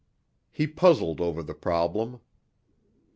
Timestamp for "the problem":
1.43-2.21